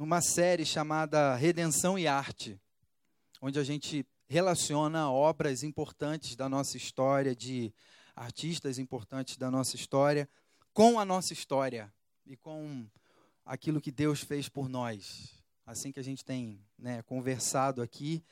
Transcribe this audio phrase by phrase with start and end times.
[0.00, 2.58] numa série chamada Redenção e Arte,
[3.38, 7.70] onde a gente relaciona obras importantes da nossa história, de
[8.16, 10.26] artistas importantes da nossa história,
[10.72, 11.92] com a nossa história
[12.24, 12.86] e com
[13.44, 15.34] aquilo que Deus fez por nós.
[15.66, 18.24] Assim que a gente tem né, conversado aqui,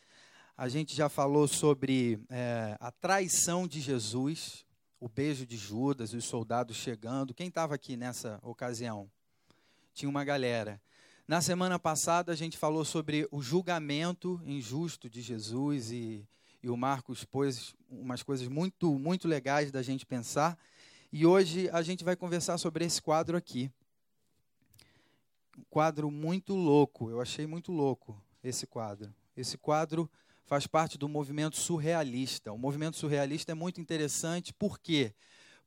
[0.56, 4.64] a gente já falou sobre é, a traição de Jesus,
[4.98, 7.34] o beijo de Judas, os soldados chegando.
[7.34, 9.06] Quem estava aqui nessa ocasião?
[9.92, 10.80] Tinha uma galera.
[11.28, 16.26] Na semana passada a gente falou sobre o julgamento injusto de Jesus e,
[16.62, 20.58] e o Marcos pôs umas coisas muito, muito legais da gente pensar.
[21.12, 23.70] E hoje a gente vai conversar sobre esse quadro aqui.
[25.58, 29.14] Um quadro muito louco, eu achei muito louco esse quadro.
[29.36, 30.10] Esse quadro
[30.46, 32.50] faz parte do movimento surrealista.
[32.54, 35.12] O movimento surrealista é muito interessante, por quê?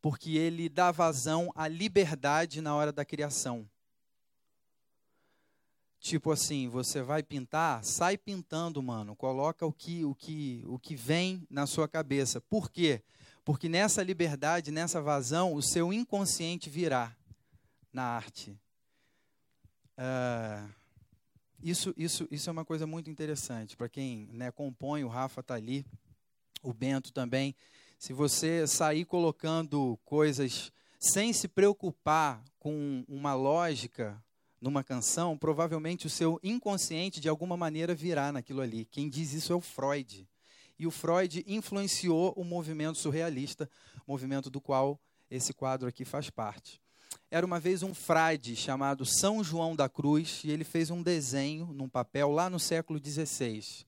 [0.01, 3.69] Porque ele dá vazão à liberdade na hora da criação.
[6.01, 9.15] Tipo assim, você vai pintar, sai pintando, mano.
[9.15, 12.41] Coloca o que o que o que vem na sua cabeça.
[12.41, 13.03] Por quê?
[13.45, 17.15] Porque nessa liberdade, nessa vazão, o seu inconsciente virá
[17.93, 18.59] na arte.
[19.95, 20.73] Uh,
[21.61, 25.03] isso, isso, isso é uma coisa muito interessante para quem né, compõe.
[25.03, 25.85] O Rafa está ali,
[26.63, 27.55] o Bento também.
[27.99, 34.19] Se você sair colocando coisas sem se preocupar com uma lógica
[34.61, 38.85] numa canção, provavelmente o seu inconsciente de alguma maneira virá naquilo ali.
[38.85, 40.29] Quem diz isso é o Freud.
[40.77, 43.67] E o Freud influenciou o movimento surrealista,
[44.07, 46.79] movimento do qual esse quadro aqui faz parte.
[47.29, 51.67] Era uma vez um frade chamado São João da Cruz e ele fez um desenho
[51.73, 53.85] num papel lá no século XVI.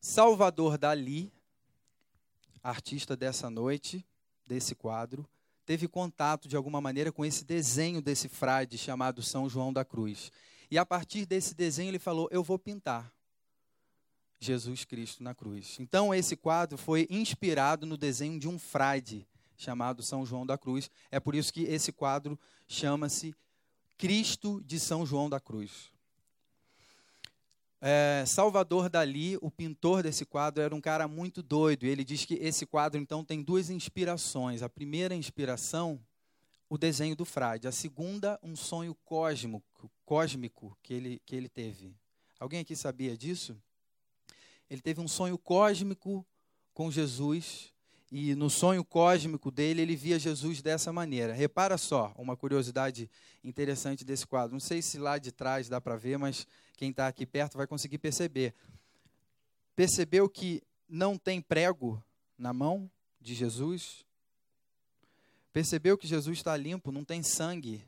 [0.00, 1.32] Salvador Dali,
[2.62, 4.04] artista dessa noite,
[4.46, 5.28] desse quadro,
[5.68, 10.32] teve contato de alguma maneira com esse desenho desse frade chamado São João da Cruz.
[10.70, 13.12] E a partir desse desenho ele falou: Eu vou pintar
[14.40, 15.76] Jesus Cristo na cruz.
[15.78, 19.28] Então esse quadro foi inspirado no desenho de um frade
[19.58, 20.90] chamado São João da Cruz.
[21.10, 23.34] É por isso que esse quadro chama-se
[23.98, 25.90] Cristo de São João da Cruz.
[27.80, 31.84] É, Salvador Dali, o pintor desse quadro, era um cara muito doido.
[31.84, 34.62] Ele diz que esse quadro, então, tem duas inspirações.
[34.62, 36.00] A primeira inspiração,
[36.68, 37.68] o desenho do frade.
[37.68, 41.94] A segunda, um sonho cósmico, cósmico que, ele, que ele teve.
[42.40, 43.56] Alguém aqui sabia disso?
[44.68, 46.26] Ele teve um sonho cósmico
[46.74, 47.72] com Jesus.
[48.10, 51.34] E no sonho cósmico dele, ele via Jesus dessa maneira.
[51.34, 53.08] Repara só, uma curiosidade
[53.44, 54.54] interessante desse quadro.
[54.54, 56.46] Não sei se lá de trás dá para ver, mas
[56.78, 58.54] quem está aqui perto vai conseguir perceber.
[59.74, 62.00] Percebeu que não tem prego
[62.38, 62.88] na mão
[63.20, 64.06] de Jesus?
[65.52, 67.84] Percebeu que Jesus está limpo, não tem sangue.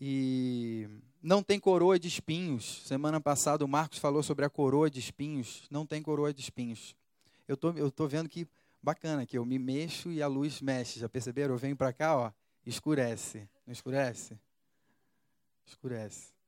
[0.00, 0.88] E
[1.20, 2.80] não tem coroa de espinhos.
[2.86, 5.64] Semana passada o Marcos falou sobre a coroa de espinhos.
[5.68, 6.94] Não tem coroa de espinhos.
[7.48, 8.46] Eu tô, eu tô vendo que
[8.80, 11.00] bacana que eu me mexo e a luz mexe.
[11.00, 11.54] Já perceberam?
[11.54, 12.32] Eu venho para cá, ó,
[12.64, 13.48] escurece.
[13.66, 14.38] Não escurece?
[15.66, 16.39] Escurece.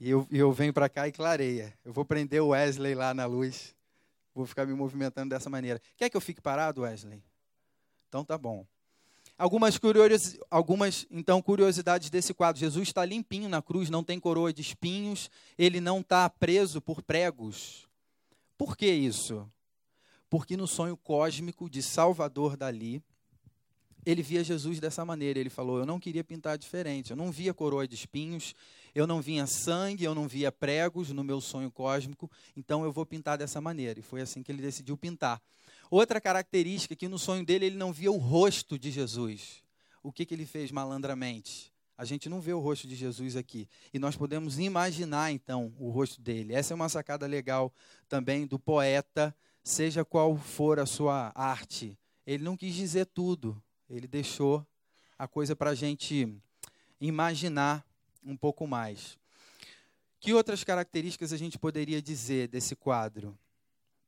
[0.00, 1.76] E eu, eu venho para cá e clareia.
[1.84, 3.74] Eu vou prender o Wesley lá na luz.
[4.34, 5.80] Vou ficar me movimentando dessa maneira.
[5.96, 7.22] Quer que eu fique parado, Wesley?
[8.08, 8.64] Então tá bom.
[9.36, 12.58] Algumas, curios, algumas então curiosidades desse quadro.
[12.58, 17.02] Jesus está limpinho na cruz, não tem coroa de espinhos, ele não está preso por
[17.02, 17.88] pregos.
[18.56, 19.48] Por que isso?
[20.28, 23.02] Porque no sonho cósmico de Salvador Dali,
[24.10, 25.38] ele via Jesus dessa maneira.
[25.38, 27.10] Ele falou: Eu não queria pintar diferente.
[27.10, 28.54] Eu não via coroa de espinhos,
[28.94, 33.04] eu não via sangue, eu não via pregos no meu sonho cósmico, então eu vou
[33.04, 34.00] pintar dessa maneira.
[34.00, 35.42] E foi assim que ele decidiu pintar.
[35.90, 39.62] Outra característica que no sonho dele ele não via o rosto de Jesus.
[40.02, 41.70] O que, que ele fez malandramente?
[41.96, 43.68] A gente não vê o rosto de Jesus aqui.
[43.92, 46.54] E nós podemos imaginar, então, o rosto dele.
[46.54, 47.72] Essa é uma sacada legal
[48.08, 49.34] também do poeta,
[49.64, 51.98] seja qual for a sua arte.
[52.24, 54.66] Ele não quis dizer tudo, ele deixou
[55.18, 56.28] a coisa para a gente
[57.00, 57.84] imaginar
[58.24, 59.18] um pouco mais.
[60.20, 63.38] Que outras características a gente poderia dizer desse quadro?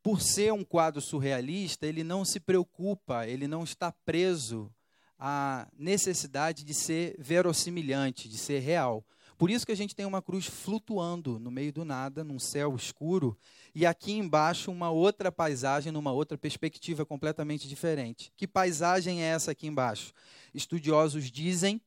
[0.02, 4.72] Por ser um quadro surrealista, ele não se preocupa, ele não está preso
[5.18, 9.04] à necessidade de ser verossimilhante, de ser real.
[9.40, 12.76] Por isso que a gente tem uma cruz flutuando no meio do nada, num céu
[12.76, 13.34] escuro,
[13.74, 18.30] e aqui embaixo uma outra paisagem, numa outra perspectiva completamente diferente.
[18.36, 20.12] Que paisagem é essa aqui embaixo?
[20.52, 21.80] Estudiosos dizem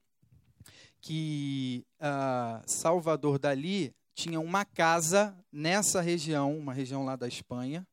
[1.00, 7.86] que uh, Salvador Dali tinha uma casa nessa região, uma região lá da Espanha,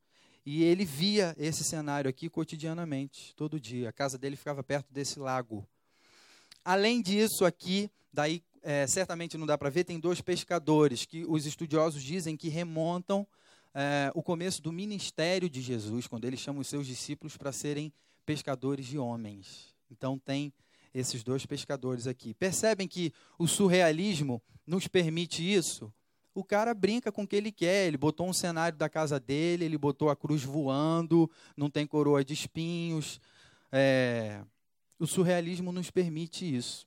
[0.46, 3.90] e ele via esse cenário aqui cotidianamente, todo dia.
[3.90, 5.68] A casa dele ficava perto desse lago.
[6.64, 11.46] Além disso, aqui, daí é, certamente não dá para ver, tem dois pescadores que os
[11.46, 13.26] estudiosos dizem que remontam
[13.74, 17.92] é, o começo do ministério de Jesus, quando ele chama os seus discípulos para serem
[18.26, 19.74] pescadores de homens.
[19.90, 20.52] Então tem
[20.92, 22.34] esses dois pescadores aqui.
[22.34, 25.92] Percebem que o surrealismo nos permite isso?
[26.34, 27.86] O cara brinca com o que ele quer.
[27.86, 32.24] Ele botou um cenário da casa dele, ele botou a cruz voando, não tem coroa
[32.24, 33.20] de espinhos.
[33.72, 34.42] É...
[34.98, 36.86] O surrealismo nos permite isso.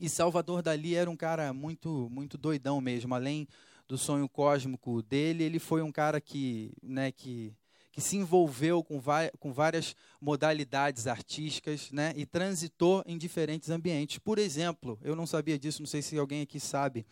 [0.00, 3.14] E Salvador Dali era um cara muito, muito doidão mesmo.
[3.14, 3.46] Além
[3.86, 7.52] do sonho cósmico dele, ele foi um cara que, né, que,
[7.92, 8.98] que se envolveu com,
[9.38, 14.16] com várias modalidades artísticas né, e transitou em diferentes ambientes.
[14.18, 17.04] Por exemplo, eu não sabia disso, não sei se alguém aqui sabe.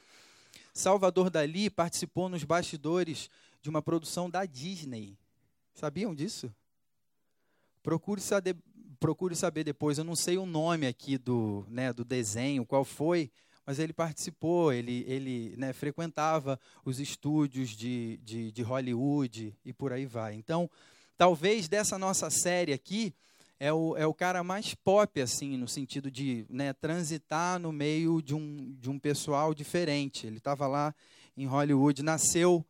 [0.73, 3.29] Salvador Dali participou nos bastidores
[3.61, 5.19] de uma produção da Disney.
[5.75, 6.51] Sabiam disso?
[7.83, 8.21] Procure
[8.99, 9.99] procure saber depois.
[9.99, 13.31] Eu não sei o nome aqui do, né, do desenho, qual foi,
[13.67, 19.93] mas ele participou, ele, ele né, frequentava os estúdios de, de, de Hollywood e por
[19.93, 20.35] aí vai.
[20.35, 20.71] Então,
[21.17, 23.15] talvez dessa nossa série aqui,
[23.61, 28.23] é o, é o cara mais pop, assim, no sentido de né, transitar no meio
[28.23, 30.27] de um, de um pessoal diferente.
[30.27, 30.95] Ele estava lá
[31.37, 32.65] em Hollywood, nasceu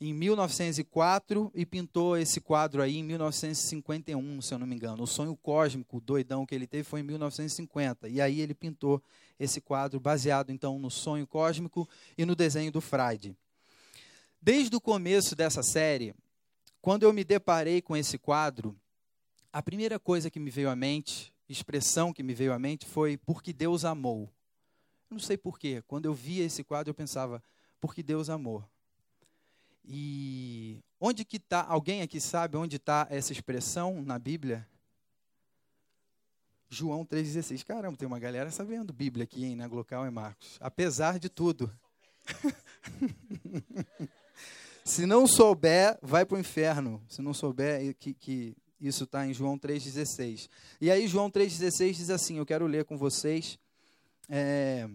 [0.00, 5.02] em 1904 e pintou esse quadro aí em 1951, se eu não me engano.
[5.02, 8.08] O sonho cósmico doidão que ele teve foi em 1950.
[8.08, 9.02] E aí ele pintou
[9.38, 13.36] esse quadro baseado então no sonho cósmico e no desenho do Freud.
[14.40, 16.14] Desde o começo dessa série,
[16.80, 18.76] quando eu me deparei com esse quadro,
[19.52, 23.16] a primeira coisa que me veio à mente, expressão que me veio à mente foi
[23.16, 24.30] porque Deus amou.
[25.10, 25.82] Eu não sei porquê.
[25.88, 27.42] Quando eu via esse quadro, eu pensava,
[27.80, 28.64] porque Deus amou.
[29.84, 31.64] E onde que está?
[31.64, 34.66] Alguém aqui sabe onde está essa expressão na Bíblia?
[36.70, 37.64] João 3,16.
[37.64, 40.58] Caramba, tem uma galera sabendo Bíblia aqui, hein, na Glocal e Marcos.
[40.60, 41.72] Apesar de tudo.
[44.84, 47.02] Se não souber, vai para o inferno.
[47.08, 50.48] Se não souber que, que isso está em João 3,16.
[50.80, 53.58] E aí, João 3,16 diz assim: Eu quero ler com vocês.
[54.28, 54.88] É...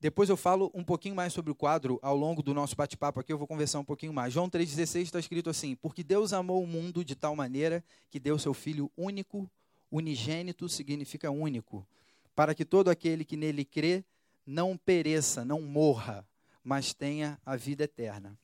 [0.00, 3.32] Depois eu falo um pouquinho mais sobre o quadro ao longo do nosso bate-papo aqui,
[3.32, 4.32] eu vou conversar um pouquinho mais.
[4.32, 8.38] João 3,16 está escrito assim: Porque Deus amou o mundo de tal maneira que deu
[8.38, 9.50] seu Filho único,
[9.90, 11.84] unigênito significa único,
[12.32, 14.04] para que todo aquele que nele crê
[14.46, 16.24] não pereça, não morra,
[16.62, 18.38] mas tenha a vida eterna.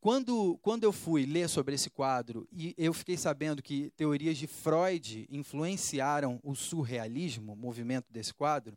[0.00, 4.46] Quando, quando eu fui ler sobre esse quadro e eu fiquei sabendo que teorias de
[4.46, 8.76] Freud influenciaram o surrealismo, o movimento desse quadro,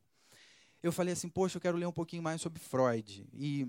[0.87, 3.27] eu falei assim, poxa, eu quero ler um pouquinho mais sobre Freud.
[3.33, 3.67] E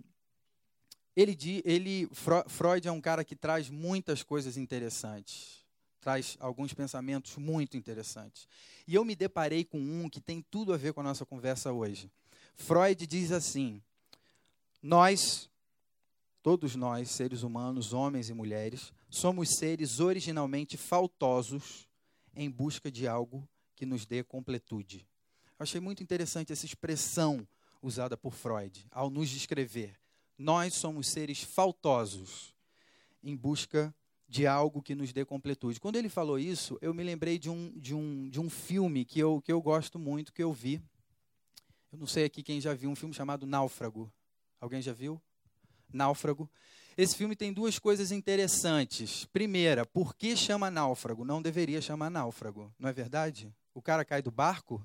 [1.17, 2.09] ele, ele
[2.47, 5.67] Freud é um cara que traz muitas coisas interessantes,
[6.01, 8.47] traz alguns pensamentos muito interessantes.
[8.87, 11.73] E eu me deparei com um que tem tudo a ver com a nossa conversa
[11.73, 12.11] hoje.
[12.55, 13.83] Freud diz assim:
[14.81, 15.51] Nós,
[16.43, 21.89] todos nós, seres humanos, homens e mulheres, somos seres originalmente faltosos
[22.35, 25.05] em busca de algo que nos dê completude.
[25.59, 27.47] Eu achei muito interessante essa expressão
[27.83, 29.99] usada por Freud ao nos descrever.
[30.39, 32.55] Nós somos seres faltosos
[33.23, 33.93] em busca
[34.29, 35.81] de algo que nos dê completude.
[35.81, 39.19] Quando ele falou isso, eu me lembrei de um, de um, de um filme que
[39.19, 40.81] eu, que eu gosto muito, que eu vi.
[41.91, 44.13] Eu não sei aqui quem já viu um filme chamado Náufrago.
[44.61, 45.21] Alguém já viu?
[45.93, 46.49] Náufrago.
[46.97, 49.25] Esse filme tem duas coisas interessantes.
[49.27, 51.25] Primeira, por que chama náufrago?
[51.25, 53.55] Não deveria chamar náufrago, não é verdade?
[53.73, 54.85] O cara cai do barco,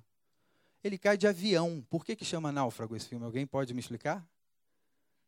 [0.84, 1.86] ele cai de avião.
[1.90, 3.26] Por que, que chama náufrago esse filme?
[3.26, 4.28] Alguém pode me explicar?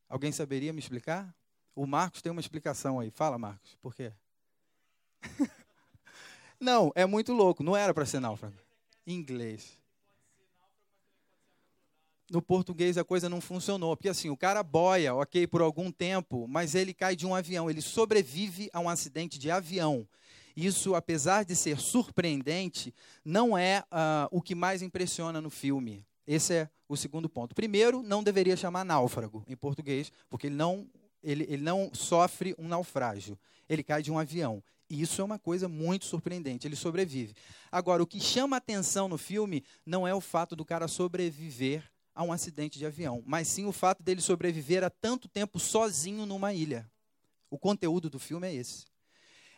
[0.09, 1.33] Alguém saberia me explicar?
[1.75, 3.09] O Marcos tem uma explicação aí.
[3.09, 3.75] Fala, Marcos.
[3.81, 4.11] Por quê?
[6.59, 7.63] não, é muito louco.
[7.63, 8.55] Não era para ser náufrago.
[9.07, 9.77] Inglês.
[12.29, 16.47] No português a coisa não funcionou, porque assim, o cara boia, ok, por algum tempo,
[16.47, 20.07] mas ele cai de um avião, ele sobrevive a um acidente de avião.
[20.55, 22.93] Isso, apesar de ser surpreendente,
[23.23, 26.05] não é uh, o que mais impressiona no filme.
[26.25, 27.53] Esse é o segundo ponto.
[27.53, 30.89] Primeiro, não deveria chamar náufrago em português, porque ele não,
[31.21, 33.37] ele, ele não sofre um naufrágio.
[33.67, 34.63] Ele cai de um avião.
[34.89, 36.67] E isso é uma coisa muito surpreendente.
[36.67, 37.35] Ele sobrevive.
[37.71, 41.83] Agora, o que chama atenção no filme não é o fato do cara sobreviver
[42.13, 46.25] a um acidente de avião, mas sim o fato dele sobreviver a tanto tempo sozinho
[46.25, 46.89] numa ilha.
[47.49, 48.85] O conteúdo do filme é esse.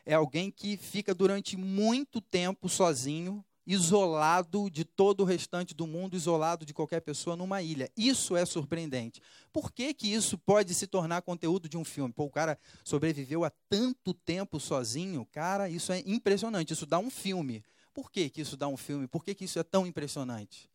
[0.10, 6.16] É alguém que fica durante muito tempo sozinho, isolado de todo o restante do mundo,
[6.16, 7.92] isolado de qualquer pessoa numa ilha.
[7.98, 9.22] Isso é surpreendente.
[9.52, 12.14] Por que, que isso pode se tornar conteúdo de um filme?
[12.14, 16.72] Pô, o cara sobreviveu a tanto tempo sozinho, cara, isso é impressionante.
[16.72, 17.62] Isso dá um filme.
[17.94, 19.10] Por que, que isso dá um filme?
[19.10, 20.70] Por que, que isso é tão impressionante?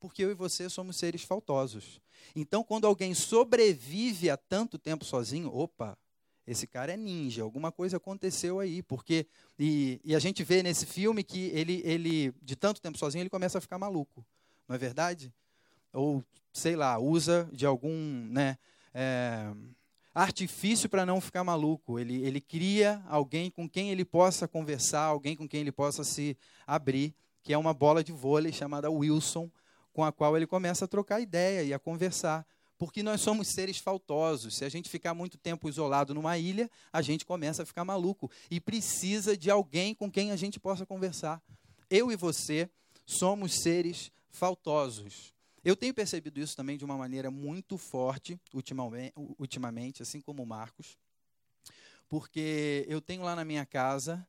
[0.00, 2.00] Porque eu e você somos seres faltosos.
[2.34, 5.98] Então, quando alguém sobrevive a tanto tempo sozinho, opa,
[6.48, 9.26] esse cara é ninja, alguma coisa aconteceu aí, porque
[9.58, 13.28] e, e, a gente vê nesse filme que ele, ele de tanto tempo sozinho ele
[13.28, 14.24] começa a ficar maluco,
[14.66, 15.32] não é verdade?
[15.92, 17.94] Ou sei lá, usa de algum,
[18.30, 18.56] né,
[18.94, 19.52] é,
[20.14, 21.98] artifício para não ficar maluco.
[21.98, 26.36] Ele, ele cria alguém com quem ele possa conversar, alguém com quem ele possa se
[26.66, 29.50] abrir, que é uma bola de vôlei chamada Wilson,
[29.92, 32.46] com a qual ele começa a trocar ideia e a conversar
[32.78, 34.56] porque nós somos seres faltosos.
[34.56, 38.30] Se a gente ficar muito tempo isolado numa ilha, a gente começa a ficar maluco
[38.48, 41.42] e precisa de alguém com quem a gente possa conversar.
[41.90, 42.70] Eu e você
[43.04, 45.34] somos seres faltosos.
[45.64, 50.96] Eu tenho percebido isso também de uma maneira muito forte ultimamente, assim como o Marcos,
[52.08, 54.26] porque eu tenho lá na minha casa,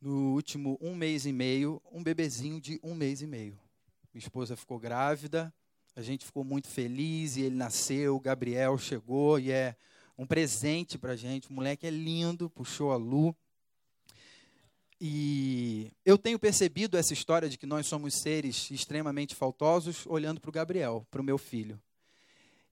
[0.00, 3.58] no último um mês e meio, um bebezinho de um mês e meio.
[4.12, 5.52] Minha esposa ficou grávida,
[5.98, 9.74] a gente ficou muito feliz e ele nasceu, o Gabriel chegou e é
[10.16, 11.50] um presente para a gente.
[11.50, 13.34] O moleque é lindo, puxou a Lu.
[15.00, 20.48] E eu tenho percebido essa história de que nós somos seres extremamente faltosos olhando para
[20.48, 21.80] o Gabriel, para o meu filho.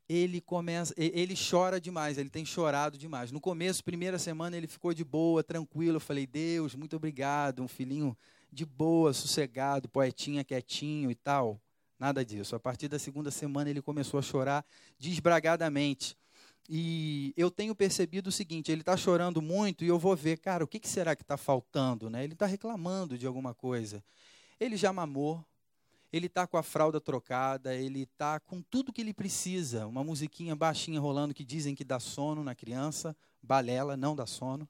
[0.09, 3.33] Ele começa, ele chora demais, ele tem chorado demais.
[3.33, 5.97] No começo, primeira semana, ele ficou de boa, tranquilo.
[5.97, 8.16] Eu falei, Deus, muito obrigado, um filhinho
[8.52, 11.61] de boa, sossegado, poetinha, quietinho e tal.
[11.99, 12.55] Nada disso.
[12.55, 14.65] A partir da segunda semana ele começou a chorar
[14.99, 16.17] desbragadamente.
[16.69, 20.65] E eu tenho percebido o seguinte: ele está chorando muito e eu vou ver, cara,
[20.65, 22.11] o que, que será que está faltando?
[22.11, 22.25] Né?
[22.25, 24.03] Ele está reclamando de alguma coisa.
[24.59, 25.45] Ele já mamou,
[26.12, 29.87] ele está com a fralda trocada, ele está com tudo que ele precisa.
[29.87, 34.69] Uma musiquinha baixinha rolando que dizem que dá sono na criança, balela, não dá sono.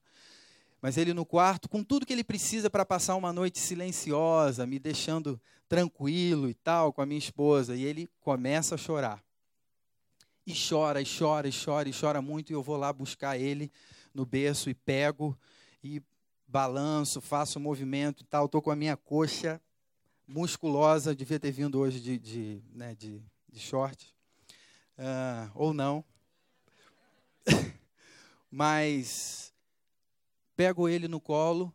[0.86, 4.78] Mas ele no quarto, com tudo que ele precisa para passar uma noite silenciosa, me
[4.78, 7.74] deixando tranquilo e tal, com a minha esposa.
[7.74, 9.20] E ele começa a chorar.
[10.46, 12.50] E chora, e chora, e chora, e chora muito.
[12.50, 13.68] E eu vou lá buscar ele
[14.14, 15.36] no berço e pego
[15.82, 16.00] e
[16.46, 18.46] balanço, faço movimento e tal.
[18.46, 19.60] Estou com a minha coxa
[20.24, 24.14] musculosa, devia ter vindo hoje de, de, né, de, de short.
[24.96, 26.04] Uh, ou não.
[28.48, 29.52] Mas
[30.56, 31.72] pego ele no colo,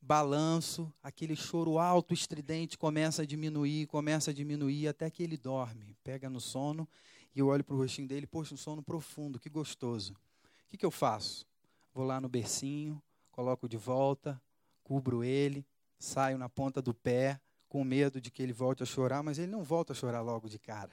[0.00, 5.96] balanço, aquele choro alto, estridente começa a diminuir, começa a diminuir até que ele dorme.
[6.02, 6.88] Pega no sono
[7.34, 10.12] e eu olho para o rostinho dele, poxa, um sono profundo, que gostoso.
[10.12, 11.46] O que, que eu faço?
[11.94, 14.40] Vou lá no bercinho, coloco de volta,
[14.82, 15.64] cubro ele,
[15.98, 19.50] saio na ponta do pé, com medo de que ele volte a chorar, mas ele
[19.50, 20.92] não volta a chorar logo de cara.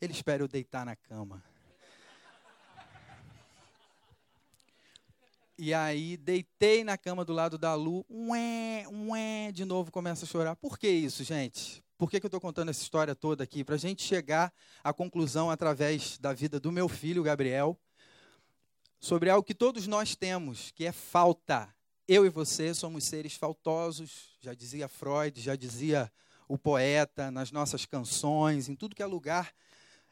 [0.00, 1.42] Ele espera eu deitar na cama.
[5.60, 10.28] E aí deitei na cama do lado da Lu, ué, ué, de novo começa a
[10.28, 10.54] chorar.
[10.54, 11.82] Por que isso, gente?
[11.98, 13.64] Por que, que eu estou contando essa história toda aqui?
[13.64, 14.52] Para a gente chegar
[14.84, 17.76] à conclusão através da vida do meu filho, Gabriel,
[19.00, 21.68] sobre algo que todos nós temos, que é falta.
[22.06, 26.08] Eu e você somos seres faltosos, já dizia Freud, já dizia
[26.46, 29.52] o poeta, nas nossas canções, em tudo que é lugar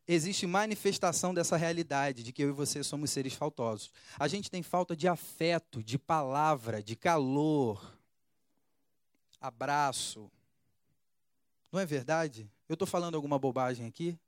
[0.07, 3.91] existe manifestação dessa realidade de que eu e você somos seres faltosos.
[4.19, 7.99] A gente tem falta de afeto, de palavra, de calor,
[9.41, 10.31] abraço.
[11.73, 12.51] Não é verdade?
[12.69, 14.19] Eu estou falando alguma bobagem aqui?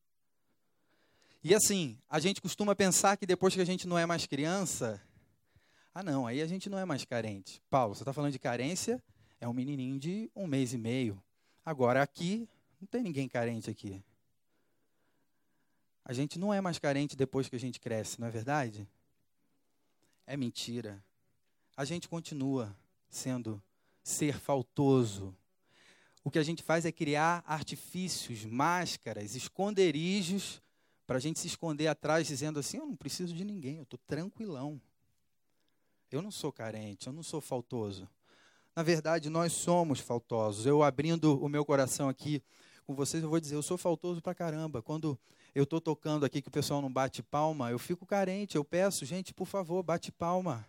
[1.42, 5.00] E assim, a gente costuma pensar que depois que a gente não é mais criança,
[5.94, 7.62] ah não, aí a gente não é mais carente.
[7.70, 9.02] Paulo, você está falando de carência?
[9.40, 11.23] É um menininho de um mês e meio.
[11.64, 12.49] Agora aqui,
[12.80, 14.02] não tem ninguém carente aqui.
[16.08, 18.88] A gente não é mais carente depois que a gente cresce, não é verdade?
[20.26, 21.04] É mentira.
[21.76, 22.74] A gente continua
[23.10, 23.62] sendo
[24.02, 25.36] ser faltoso.
[26.24, 30.62] O que a gente faz é criar artifícios, máscaras, esconderijos
[31.06, 34.00] para a gente se esconder atrás, dizendo assim: eu não preciso de ninguém, eu estou
[34.06, 34.80] tranquilão.
[36.10, 38.08] Eu não sou carente, eu não sou faltoso.
[38.74, 40.64] Na verdade, nós somos faltosos.
[40.64, 42.42] Eu abrindo o meu coração aqui
[42.86, 44.80] com vocês, eu vou dizer: eu sou faltoso para caramba.
[44.80, 45.18] Quando
[45.58, 49.04] eu estou tocando aqui que o pessoal não bate palma, eu fico carente, eu peço,
[49.04, 50.64] gente, por favor, bate palma.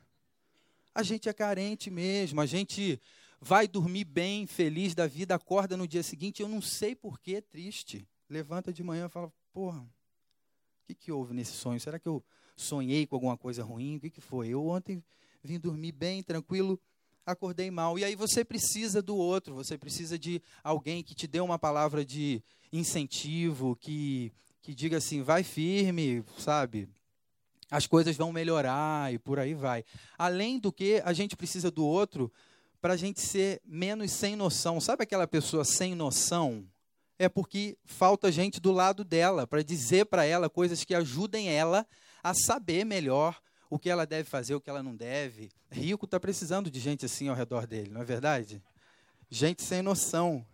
[0.95, 2.99] A gente é carente mesmo, a gente
[3.39, 7.39] vai dormir bem, feliz da vida, acorda no dia seguinte, eu não sei por que
[7.39, 8.07] triste.
[8.27, 11.79] Levanta de manhã e fala, porra, o que, que houve nesse sonho?
[11.79, 12.23] Será que eu
[12.55, 13.97] sonhei com alguma coisa ruim?
[13.97, 14.49] O que, que foi?
[14.49, 15.03] Eu ontem
[15.43, 16.79] vim dormir bem, tranquilo,
[17.23, 17.99] acordei mal.
[17.99, 22.03] E aí você precisa do outro, você precisa de alguém que te dê uma palavra
[22.03, 22.43] de
[22.73, 24.31] incentivo, que,
[24.61, 26.89] que diga assim, vai firme, sabe?
[27.71, 29.83] As coisas vão melhorar e por aí vai.
[30.17, 32.31] Além do que, a gente precisa do outro
[32.81, 34.79] para a gente ser menos sem noção.
[34.79, 36.67] Sabe aquela pessoa sem noção?
[37.17, 41.85] É porque falta gente do lado dela para dizer para ela coisas que ajudem ela
[42.23, 43.39] a saber melhor
[43.69, 45.51] o que ela deve fazer, o que ela não deve.
[45.69, 48.63] Rico está precisando de gente assim ao redor dele, não é verdade?
[49.29, 50.45] Gente sem noção.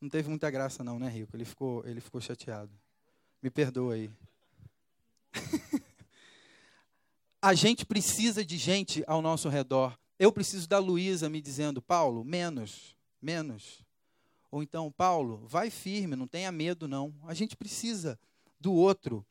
[0.00, 1.36] Não teve muita graça não, né, Rico?
[1.36, 2.72] Ele ficou, ele ficou chateado.
[3.46, 4.10] Me perdoa aí.
[7.40, 9.96] a gente precisa de gente ao nosso redor.
[10.18, 13.84] Eu preciso da Luísa me dizendo, Paulo, menos, menos.
[14.50, 17.14] Ou então, Paulo, vai firme, não tenha medo, não.
[17.22, 18.18] A gente precisa
[18.58, 19.24] do outro.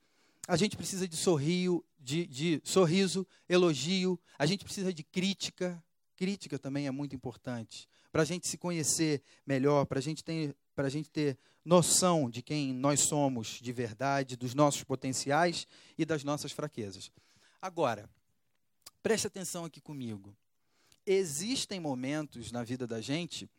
[0.48, 4.17] A gente precisa de sorrio, de, de sorriso, elogio.
[4.39, 5.84] A gente precisa de crítica.
[6.15, 7.86] Crítica também é muito importante.
[8.13, 12.29] Para a gente se conhecer melhor, para a gente ter para a gente ter noção
[12.29, 15.67] de quem nós somos de verdade, dos nossos potenciais
[15.98, 17.12] e das nossas fraquezas.
[17.62, 18.10] Agora,
[19.01, 20.36] preste atenção aqui comigo.
[21.05, 23.50] Existem momentos na vida da gente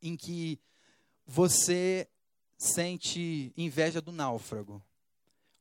[0.00, 0.58] em que
[1.26, 2.08] você
[2.56, 4.82] sente inveja do náufrago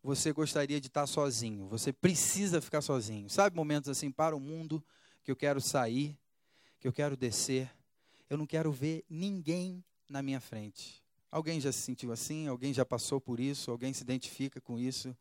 [0.01, 3.29] você gostaria de estar sozinho, você precisa ficar sozinho.
[3.29, 4.83] Sabe momentos assim para o mundo
[5.23, 6.17] que eu quero sair,
[6.79, 7.69] que eu quero descer,
[8.29, 11.03] eu não quero ver ninguém na minha frente.
[11.31, 12.47] Alguém já se sentiu assim?
[12.47, 13.69] Alguém já passou por isso?
[13.69, 15.15] Alguém se identifica com isso?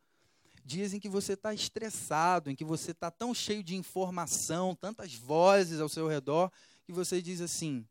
[0.65, 5.15] Dias em que você está estressado, em que você está tão cheio de informação, tantas
[5.15, 6.51] vozes ao seu redor,
[6.85, 7.87] que você diz assim: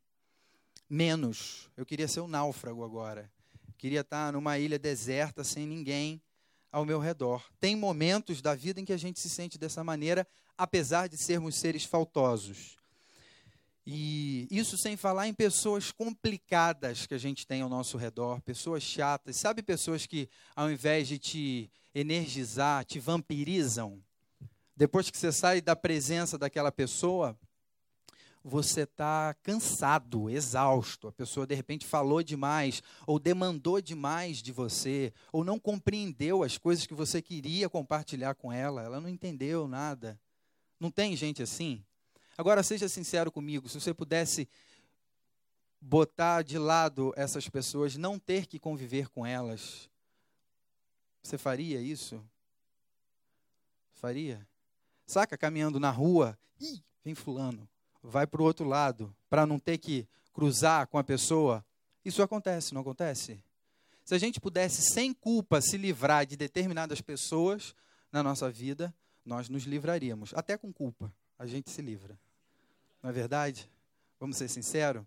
[0.89, 1.69] menos.
[1.77, 3.31] Eu queria ser um náufrago agora.
[3.77, 6.21] Queria estar numa ilha deserta sem ninguém
[6.71, 7.43] ao meu redor.
[7.59, 10.27] Tem momentos da vida em que a gente se sente dessa maneira,
[10.57, 12.76] apesar de sermos seres faltosos.
[13.89, 18.83] E isso sem falar em pessoas complicadas que a gente tem ao nosso redor, pessoas
[18.83, 19.37] chatas.
[19.37, 24.03] Sabe pessoas que, ao invés de te energizar, te vampirizam?
[24.75, 27.39] Depois que você sai da presença daquela pessoa,
[28.43, 35.13] você está cansado, exausto, a pessoa de repente falou demais, ou demandou demais de você,
[35.31, 40.19] ou não compreendeu as coisas que você queria compartilhar com ela, ela não entendeu nada.
[40.77, 41.85] Não tem gente assim?
[42.37, 44.47] Agora, seja sincero comigo, se você pudesse
[45.81, 49.89] botar de lado essas pessoas, não ter que conviver com elas,
[51.23, 52.23] você faria isso?
[53.93, 54.47] Faria?
[55.05, 57.67] Saca caminhando na rua, ih, vem fulano
[58.07, 61.63] vai para o outro lado, para não ter que cruzar com a pessoa.
[62.03, 63.43] Isso acontece, não acontece?
[64.03, 67.75] Se a gente pudesse, sem culpa, se livrar de determinadas pessoas
[68.11, 68.93] na nossa vida,
[69.25, 70.33] nós nos livraríamos.
[70.33, 72.17] Até com culpa, a gente se livra.
[73.01, 73.69] Não é verdade?
[74.19, 75.03] Vamos ser sinceros?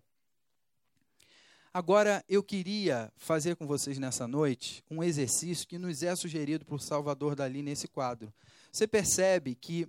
[1.73, 6.81] Agora, eu queria fazer com vocês nessa noite um exercício que nos é sugerido por
[6.81, 8.33] Salvador Dali nesse quadro.
[8.71, 9.87] Você percebe que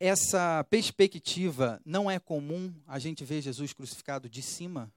[0.00, 4.90] essa perspectiva não é comum a gente ver Jesus crucificado de cima?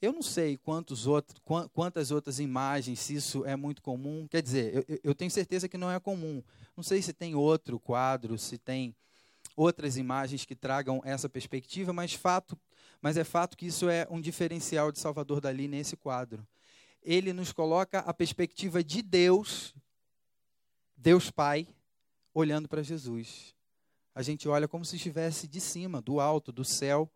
[0.00, 1.40] Eu não sei quantos outros,
[1.72, 4.26] quantas outras imagens, se isso é muito comum.
[4.26, 6.42] Quer dizer, eu, eu tenho certeza que não é comum.
[6.76, 8.96] Não sei se tem outro quadro, se tem
[9.56, 12.58] outras imagens que tragam essa perspectiva, mas, fato,
[13.00, 16.46] mas é fato que isso é um diferencial de Salvador Dali nesse quadro.
[17.02, 19.74] Ele nos coloca a perspectiva de Deus,
[20.96, 21.66] Deus Pai,
[22.32, 23.54] olhando para Jesus.
[24.14, 27.10] A gente olha como se estivesse de cima, do alto, do céu,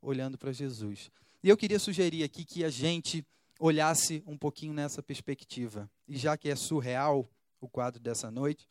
[0.00, 1.10] olhando para Jesus.
[1.42, 3.26] E eu queria sugerir aqui que a gente
[3.58, 5.90] olhasse um pouquinho nessa perspectiva.
[6.06, 7.28] E já que é surreal
[7.60, 8.68] o quadro dessa noite,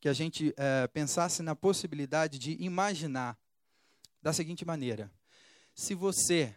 [0.00, 3.38] que a gente é, pensasse na possibilidade de imaginar
[4.22, 5.10] da seguinte maneira:
[5.74, 6.54] se você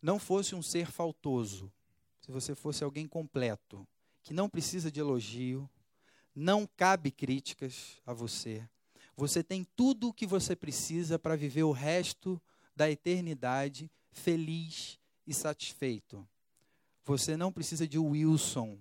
[0.00, 1.72] não fosse um ser faltoso,
[2.20, 3.86] se você fosse alguém completo,
[4.22, 5.68] que não precisa de elogio,
[6.34, 8.66] não cabe críticas a você.
[9.16, 12.40] Você tem tudo o que você precisa para viver o resto
[12.74, 16.26] da eternidade feliz e satisfeito.
[17.04, 18.78] Você não precisa de Wilson.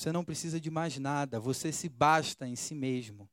[0.00, 1.38] Você não precisa de mais nada.
[1.38, 3.28] Você se basta em si mesmo.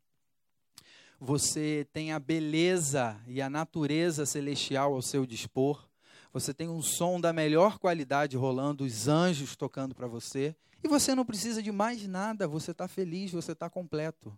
[1.18, 5.88] Você tem a beleza e a natureza celestial ao seu dispor.
[6.34, 10.54] Você tem um som da melhor qualidade rolando, os anjos tocando para você.
[10.84, 14.38] E você não precisa de mais nada, você está feliz, você está completo.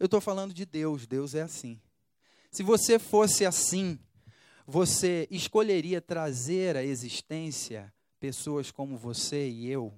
[0.00, 1.78] Eu estou falando de Deus, Deus é assim.
[2.50, 3.98] Se você fosse assim,
[4.66, 9.92] você escolheria trazer à existência pessoas como você e eu,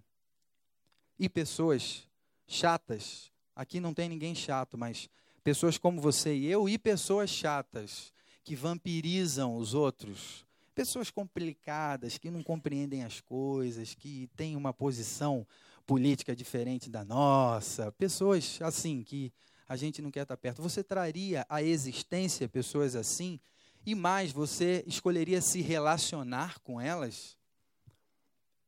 [1.18, 2.06] e pessoas
[2.46, 5.08] chatas, aqui não tem ninguém chato, mas
[5.42, 8.12] pessoas como você e eu, e pessoas chatas,
[8.44, 15.46] que vampirizam os outros, pessoas complicadas, que não compreendem as coisas, que têm uma posição
[15.86, 19.32] política diferente da nossa, pessoas assim que
[19.68, 20.62] a gente não quer estar perto.
[20.62, 23.40] Você traria à existência pessoas assim?
[23.84, 27.36] E mais, você escolheria se relacionar com elas?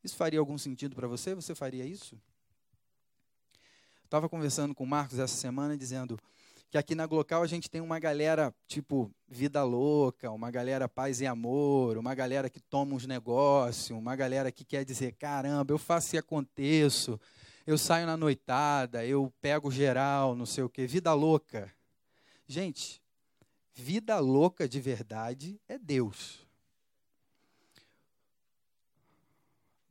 [0.02, 1.34] Isso faria algum sentido para você?
[1.34, 2.20] Você faria isso?
[4.09, 6.18] Estava conversando com o Marcos essa semana dizendo
[6.71, 11.21] que aqui na Glocal a gente tem uma galera tipo vida louca, uma galera paz
[11.21, 15.77] e amor, uma galera que toma uns negócios, uma galera que quer dizer, caramba, eu
[15.77, 17.21] faço e aconteço,
[17.66, 21.71] eu saio na noitada, eu pego geral, não sei o quê, vida louca.
[22.47, 23.03] Gente,
[23.75, 26.47] vida louca de verdade é Deus.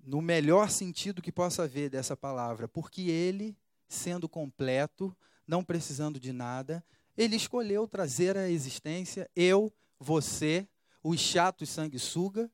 [0.03, 3.55] No melhor sentido que possa haver dessa palavra, porque ele,
[3.87, 5.15] sendo completo,
[5.47, 6.83] não precisando de nada,
[7.17, 10.67] ele escolheu trazer à existência eu, você,
[11.03, 12.51] os chatos sanguessuga,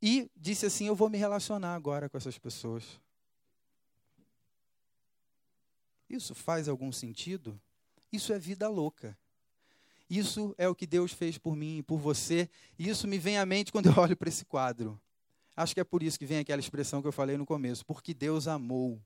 [0.00, 3.00] e disse assim: Eu vou me relacionar agora com essas pessoas.
[6.08, 7.60] Isso faz algum sentido?
[8.12, 9.18] Isso é vida louca.
[10.08, 12.48] Isso é o que Deus fez por mim e por você.
[12.78, 15.00] E isso me vem à mente quando eu olho para esse quadro.
[15.56, 18.14] Acho que é por isso que vem aquela expressão que eu falei no começo: porque
[18.14, 19.00] Deus amou.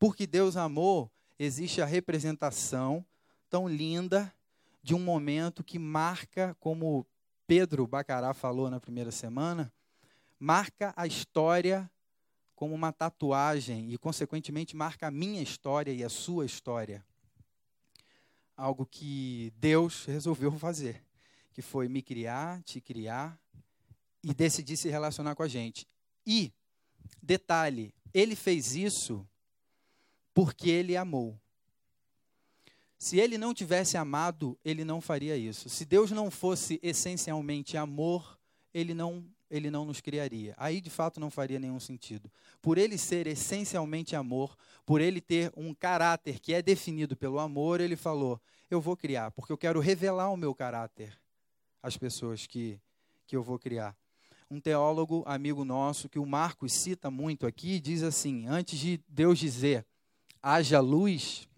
[0.00, 3.04] Porque Deus amou, existe a representação
[3.50, 4.34] tão linda
[4.82, 7.06] de um momento que marca, como
[7.46, 9.70] Pedro Bacará falou na primeira semana,
[10.38, 11.90] marca a história
[12.56, 17.04] como uma tatuagem e, consequentemente, marca a minha história e a sua história.
[18.56, 21.04] Algo que Deus resolveu fazer,
[21.52, 23.38] que foi me criar, te criar
[24.24, 25.86] e decidir se relacionar com a gente.
[26.26, 26.54] E,
[27.22, 29.28] detalhe, ele fez isso
[30.40, 31.38] porque ele amou.
[32.96, 35.68] Se ele não tivesse amado, ele não faria isso.
[35.68, 38.40] Se Deus não fosse essencialmente amor,
[38.72, 40.54] ele não ele não nos criaria.
[40.56, 42.32] Aí de fato não faria nenhum sentido.
[42.62, 47.78] Por ele ser essencialmente amor, por ele ter um caráter que é definido pelo amor,
[47.78, 51.20] ele falou: "Eu vou criar, porque eu quero revelar o meu caráter
[51.82, 52.80] às pessoas que
[53.26, 53.94] que eu vou criar."
[54.50, 59.38] Um teólogo amigo nosso que o Marcos cita muito aqui diz assim: antes de Deus
[59.38, 59.84] dizer
[60.42, 61.48] haja luz,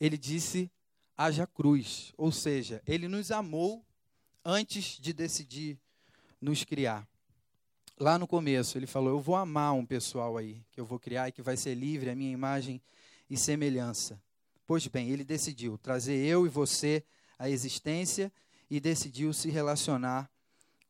[0.00, 0.70] ele disse
[1.16, 2.12] haja cruz.
[2.16, 3.84] Ou seja, ele nos amou
[4.44, 5.78] antes de decidir
[6.40, 7.06] nos criar.
[7.98, 11.28] Lá no começo, ele falou: Eu vou amar um pessoal aí, que eu vou criar
[11.28, 12.82] e que vai ser livre, a minha imagem
[13.30, 14.20] e semelhança.
[14.66, 17.04] Pois bem, ele decidiu trazer eu e você
[17.38, 18.32] à existência
[18.68, 20.28] e decidiu se relacionar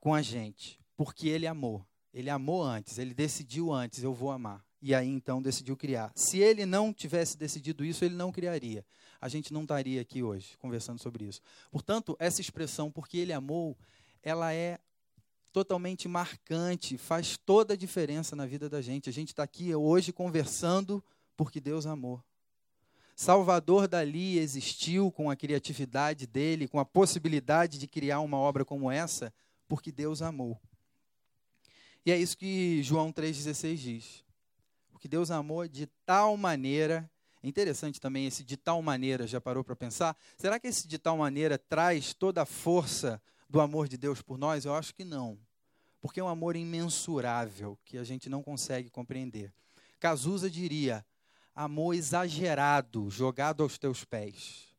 [0.00, 1.84] com a gente, porque ele amou.
[2.12, 6.12] Ele amou antes, ele decidiu antes: Eu vou amar e aí então decidiu criar.
[6.14, 8.84] Se ele não tivesse decidido isso, ele não criaria.
[9.18, 11.40] A gente não estaria aqui hoje conversando sobre isso.
[11.70, 13.74] Portanto, essa expressão, porque ele amou,
[14.22, 14.78] ela é
[15.54, 19.08] totalmente marcante, faz toda a diferença na vida da gente.
[19.08, 21.02] A gente está aqui hoje conversando
[21.34, 22.22] porque Deus amou.
[23.16, 28.90] Salvador Dali existiu com a criatividade dele, com a possibilidade de criar uma obra como
[28.90, 29.32] essa,
[29.66, 30.60] porque Deus amou.
[32.04, 34.23] E é isso que João 3,16 diz
[35.04, 37.10] que Deus amou de tal maneira.
[37.42, 40.16] É interessante também esse de tal maneira, já parou para pensar?
[40.34, 44.38] Será que esse de tal maneira traz toda a força do amor de Deus por
[44.38, 44.64] nós?
[44.64, 45.38] Eu acho que não.
[46.00, 49.52] Porque é um amor imensurável que a gente não consegue compreender.
[50.00, 51.04] Cazuza diria:
[51.54, 54.74] amor exagerado, jogado aos teus pés.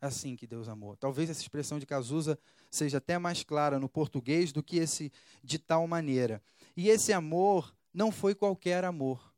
[0.00, 0.96] É assim que Deus amou.
[0.96, 2.38] Talvez essa expressão de Cazuza
[2.70, 5.10] seja até mais clara no português do que esse
[5.42, 6.40] de tal maneira.
[6.76, 9.33] E esse amor não foi qualquer amor.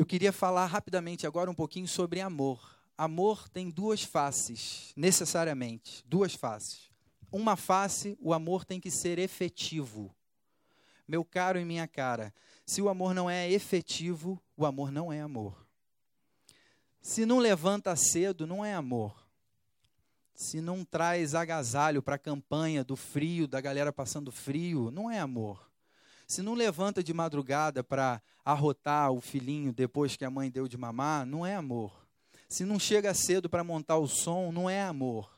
[0.00, 2.74] Eu queria falar rapidamente agora um pouquinho sobre amor.
[2.96, 6.90] Amor tem duas faces, necessariamente, duas faces.
[7.30, 10.10] Uma face, o amor tem que ser efetivo.
[11.06, 12.32] Meu caro e minha cara,
[12.64, 15.66] se o amor não é efetivo, o amor não é amor.
[17.02, 19.28] Se não levanta cedo, não é amor.
[20.32, 25.18] Se não traz agasalho para a campanha do frio, da galera passando frio, não é
[25.18, 25.69] amor.
[26.30, 30.76] Se não levanta de madrugada para arrotar o filhinho depois que a mãe deu de
[30.76, 32.06] mamar, não é amor.
[32.48, 35.28] Se não chega cedo para montar o som, não é amor.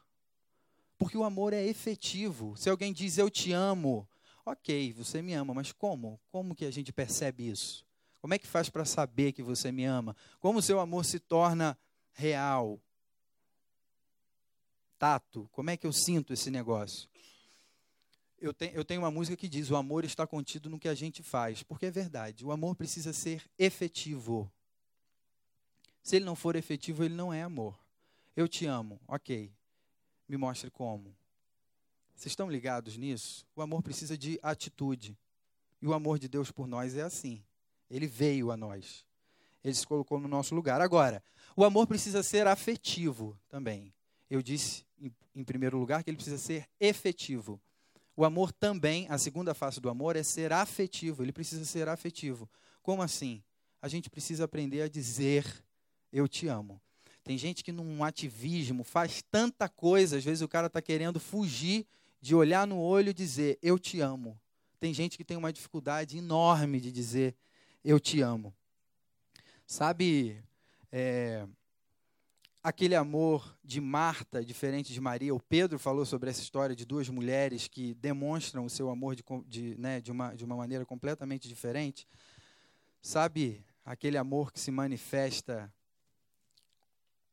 [0.99, 2.55] Porque o amor é efetivo.
[2.59, 4.07] Se alguém diz eu te amo,
[4.45, 6.21] ok, você me ama, mas como?
[6.31, 7.87] Como que a gente percebe isso?
[8.21, 10.15] Como é que faz para saber que você me ama?
[10.41, 11.75] Como o seu amor se torna
[12.13, 12.79] real?
[14.99, 17.09] Tato, como é que eu sinto esse negócio?
[18.43, 20.95] Eu, tenho, eu tenho uma música que diz: o amor está contido no que a
[20.95, 21.63] gente faz.
[21.63, 24.51] Porque é verdade, o amor precisa ser efetivo.
[26.03, 27.79] Se ele não for efetivo, ele não é amor.
[28.37, 29.53] Eu te amo, ok.
[30.29, 31.15] Me mostre como.
[32.17, 33.47] Vocês estão ligados nisso?
[33.55, 35.17] O amor precisa de atitude.
[35.81, 37.43] E o amor de Deus por nós é assim.
[37.89, 39.07] Ele veio a nós.
[39.63, 40.81] Ele se colocou no nosso lugar.
[40.81, 41.23] Agora,
[41.55, 43.95] o amor precisa ser afetivo também.
[44.29, 47.61] Eu disse, em, em primeiro lugar, que ele precisa ser efetivo.
[48.23, 51.25] O amor também, a segunda face do amor é ser afetivo.
[51.25, 52.49] Ele precisa ser afetivo.
[52.81, 53.43] Como assim?
[53.81, 55.45] A gente precisa aprender a dizer
[56.13, 56.81] eu te amo.
[57.25, 61.85] Tem gente que num ativismo faz tanta coisa, às vezes o cara está querendo fugir
[62.21, 64.41] de olhar no olho e dizer eu te amo.
[64.79, 67.35] Tem gente que tem uma dificuldade enorme de dizer
[67.85, 68.55] eu te amo.
[69.67, 70.41] Sabe,
[70.93, 71.45] é,
[72.63, 75.35] aquele amor de Marta, diferente de Maria.
[75.35, 79.25] O Pedro falou sobre essa história de duas mulheres que demonstram o seu amor de,
[79.47, 82.07] de, né, de, uma, de uma maneira completamente diferente.
[83.01, 85.73] Sabe, aquele amor que se manifesta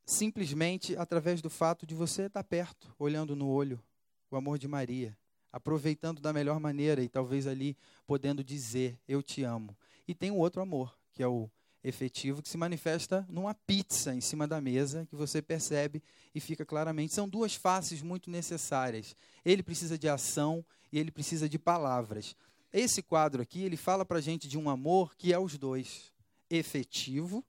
[0.04, 3.80] simplesmente através do fato de você estar perto, olhando no olho,
[4.28, 5.16] o amor de Maria,
[5.52, 9.76] aproveitando da melhor maneira e talvez ali podendo dizer: Eu te amo.
[10.08, 11.48] E tem um outro amor, que é o
[11.82, 16.02] efetivo que se manifesta numa pizza em cima da mesa, que você percebe
[16.34, 17.14] e fica claramente.
[17.14, 19.16] São duas faces muito necessárias.
[19.44, 22.36] Ele precisa de ação e ele precisa de palavras.
[22.72, 26.12] Esse quadro aqui, ele fala para gente de um amor que é os dois,
[26.48, 27.44] efetivo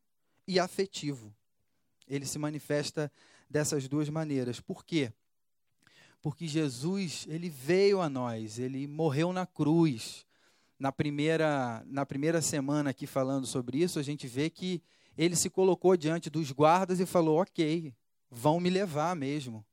[0.48, 1.34] e afetivo.
[2.08, 3.12] Ele se manifesta
[3.50, 4.60] dessas duas maneiras.
[4.60, 5.12] Por quê?
[6.22, 10.26] Porque Jesus, ele veio a nós, ele morreu na cruz
[10.82, 14.82] na primeira, na primeira semana aqui falando sobre isso, a gente vê que
[15.16, 17.94] ele se colocou diante dos guardas e falou: Ok,
[18.32, 19.64] vão me levar mesmo.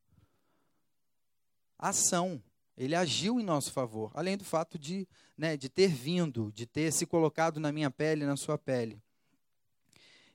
[1.79, 2.43] Ação.
[2.77, 6.93] Ele agiu em nosso favor, além do fato de, né, de ter vindo, de ter
[6.93, 9.03] se colocado na minha pele, na sua pele.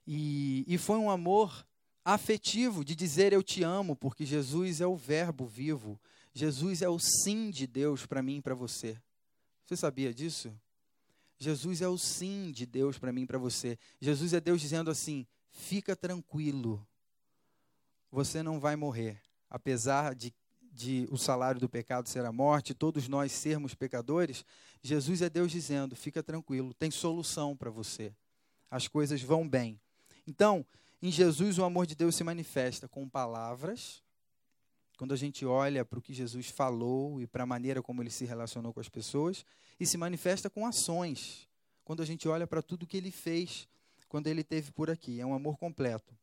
[0.05, 1.65] E, e foi um amor
[2.03, 6.01] afetivo de dizer eu te amo, porque Jesus é o Verbo vivo.
[6.33, 8.97] Jesus é o sim de Deus para mim e para você.
[9.65, 10.53] Você sabia disso?
[11.38, 13.78] Jesus é o sim de Deus para mim e para você.
[14.00, 16.86] Jesus é Deus dizendo assim: fica tranquilo,
[18.12, 19.22] você não vai morrer.
[19.50, 20.34] Apesar de,
[20.72, 24.46] de o salário do pecado ser a morte, todos nós sermos pecadores,
[24.82, 28.13] Jesus é Deus dizendo: fica tranquilo, tem solução para você.
[28.69, 29.80] As coisas vão bem.
[30.28, 30.65] Então,
[31.02, 34.03] em Jesus, o amor de Deus se manifesta com palavras,
[34.97, 38.10] quando a gente olha para o que Jesus falou e para a maneira como ele
[38.10, 39.45] se relacionou com as pessoas,
[39.79, 41.47] e se manifesta com ações,
[41.84, 43.67] quando a gente olha para tudo que ele fez
[44.13, 45.19] quando ele esteve por aqui.
[45.19, 46.15] É um amor completo.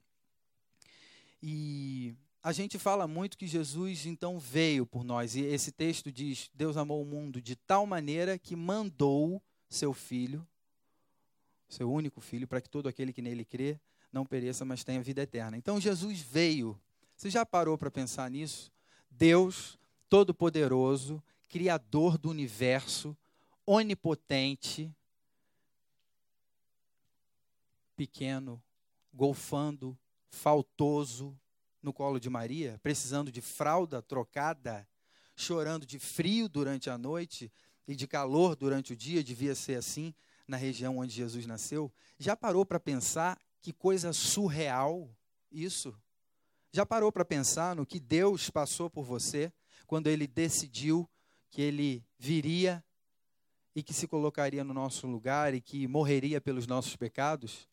[1.42, 6.48] E a gente fala muito que Jesus então veio por nós, e esse texto diz:
[6.54, 10.46] Deus amou o mundo de tal maneira que mandou seu filho,
[11.68, 13.76] seu único filho, para que todo aquele que nele crê
[14.12, 15.56] não pereça, mas tenha vida eterna.
[15.56, 16.78] Então Jesus veio
[17.20, 18.72] você já parou para pensar nisso?
[19.10, 19.78] Deus
[20.08, 23.14] Todo-Poderoso, Criador do universo,
[23.66, 24.90] onipotente,
[27.94, 28.62] pequeno,
[29.12, 29.98] golfando,
[30.30, 31.38] faltoso
[31.82, 34.88] no colo de Maria, precisando de fralda trocada,
[35.36, 37.52] chorando de frio durante a noite
[37.86, 40.14] e de calor durante o dia, devia ser assim
[40.48, 41.92] na região onde Jesus nasceu.
[42.18, 45.14] Já parou para pensar que coisa surreal
[45.52, 45.94] isso?
[46.72, 49.52] Já parou para pensar no que Deus passou por você
[49.86, 51.08] quando ele decidiu
[51.50, 52.82] que ele viria
[53.74, 57.68] e que se colocaria no nosso lugar e que morreria pelos nossos pecados?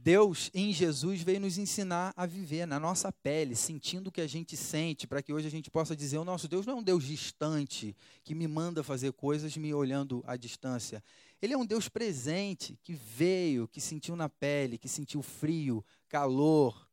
[0.00, 4.28] Deus, em Jesus, veio nos ensinar a viver na nossa pele, sentindo o que a
[4.28, 6.82] gente sente, para que hoje a gente possa dizer: o nosso Deus não é um
[6.82, 11.02] Deus distante, que me manda fazer coisas me olhando à distância.
[11.42, 16.87] Ele é um Deus presente, que veio, que sentiu na pele, que sentiu frio, calor,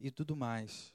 [0.00, 0.94] e tudo mais.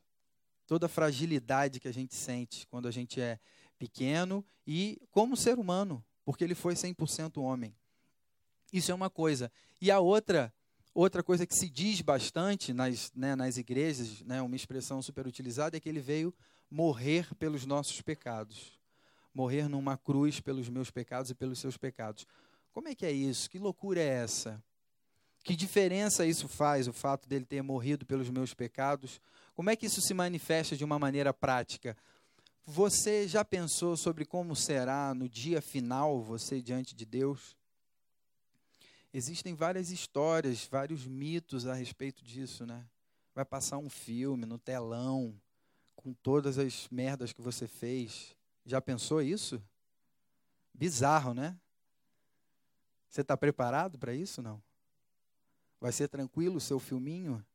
[0.65, 3.39] Toda a fragilidade que a gente sente quando a gente é
[3.77, 7.75] pequeno e como ser humano, porque ele foi 100% homem.
[8.73, 9.51] Isso é uma coisa.
[9.79, 10.53] E a outra,
[10.93, 15.77] outra coisa que se diz bastante nas, né, nas igrejas, né, uma expressão super utilizada,
[15.77, 16.33] é que ele veio
[16.69, 18.79] morrer pelos nossos pecados.
[19.33, 22.25] Morrer numa cruz pelos meus pecados e pelos seus pecados.
[22.71, 23.49] Como é que é isso?
[23.49, 24.63] Que loucura é essa?
[25.45, 29.21] Que diferença isso faz, o fato dele ter morrido pelos meus pecados?
[29.53, 31.95] Como é que isso se manifesta de uma maneira prática?
[32.65, 37.55] Você já pensou sobre como será no dia final você diante de Deus?
[39.13, 42.83] Existem várias histórias, vários mitos a respeito disso, né?
[43.35, 45.39] Vai passar um filme no telão
[45.95, 48.35] com todas as merdas que você fez.
[48.65, 49.61] Já pensou isso?
[50.73, 51.55] Bizarro, né?
[53.07, 54.41] Você está preparado para isso?
[54.41, 54.59] Não?
[55.79, 57.45] Vai ser tranquilo o seu filminho?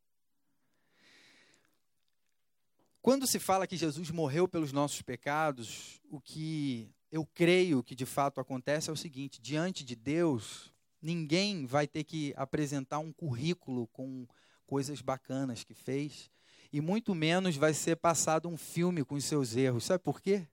[3.03, 8.05] Quando se fala que Jesus morreu pelos nossos pecados, o que eu creio que de
[8.05, 13.87] fato acontece é o seguinte: diante de Deus, ninguém vai ter que apresentar um currículo
[13.89, 14.27] com
[14.67, 16.31] coisas bacanas que fez,
[16.73, 19.85] e muito menos vai ser passado um filme com os seus erros.
[19.85, 20.47] Sabe por quê?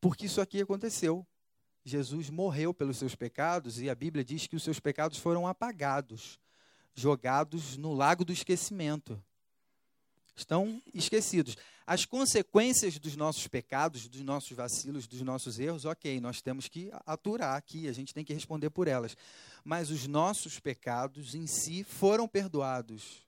[0.00, 1.26] Porque isso aqui aconteceu.
[1.84, 6.38] Jesus morreu pelos seus pecados e a Bíblia diz que os seus pecados foram apagados,
[6.94, 9.22] jogados no lago do esquecimento.
[10.34, 11.56] Estão esquecidos.
[11.86, 16.90] As consequências dos nossos pecados, dos nossos vacilos, dos nossos erros, ok, nós temos que
[17.04, 19.16] aturar aqui, a gente tem que responder por elas.
[19.64, 23.26] Mas os nossos pecados em si foram perdoados.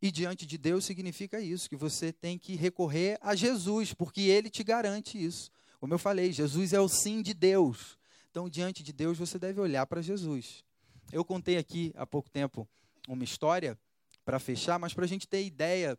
[0.00, 4.50] E diante de Deus significa isso, que você tem que recorrer a Jesus, porque ele
[4.50, 5.50] te garante isso.
[5.80, 7.98] Como eu falei, Jesus é o sim de Deus.
[8.30, 10.64] Então, diante de Deus, você deve olhar para Jesus.
[11.12, 12.68] Eu contei aqui há pouco tempo
[13.08, 13.78] uma história
[14.24, 15.98] para fechar, mas para a gente ter ideia,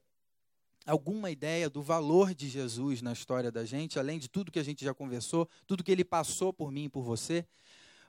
[0.86, 4.64] alguma ideia do valor de Jesus na história da gente, além de tudo que a
[4.64, 7.46] gente já conversou, tudo que ele passou por mim e por você.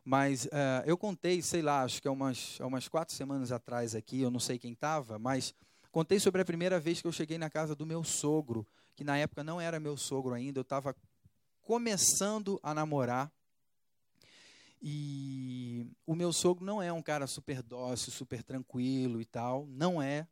[0.05, 4.21] Mas uh, eu contei, sei lá, acho que é umas, umas quatro semanas atrás aqui,
[4.21, 5.55] eu não sei quem estava, mas
[5.91, 9.19] Contei sobre a primeira vez que eu cheguei na casa do meu sogro, que na
[9.19, 10.95] época não era meu sogro ainda, eu estava
[11.63, 13.31] começando a namorar.
[14.83, 20.01] E o meu sogro não é um cara super dócil, super tranquilo e tal, não
[20.01, 20.27] é.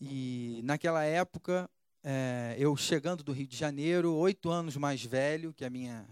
[0.00, 1.70] E naquela época,
[2.02, 6.08] é, eu chegando do Rio de Janeiro, oito anos mais velho que a minha